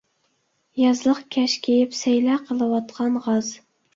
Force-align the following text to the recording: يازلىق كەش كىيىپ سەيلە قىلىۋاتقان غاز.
يازلىق 0.83 1.19
كەش 1.35 1.57
كىيىپ 1.67 1.93
سەيلە 1.99 2.39
قىلىۋاتقان 2.47 3.23
غاز. 3.27 3.53